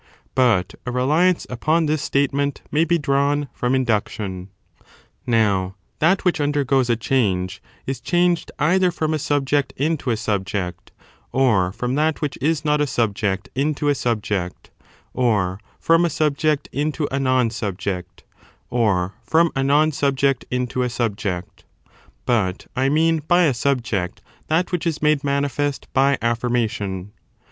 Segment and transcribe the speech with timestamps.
[0.33, 4.49] But a reliance upon this state ment may be drawn from induction.
[5.27, 10.09] Now, that which imdergoes a 6hange is changed neraof changes, either from a subject into
[10.09, 10.91] a subject,
[11.31, 14.71] or from that which is not a subject into a subject,
[15.13, 18.23] or from a subject into a non subject,
[18.71, 21.93] or from a non subject into a subject:^
[22.25, 27.09] but I mean by a subject that which is made ma nifest by afl&rmation.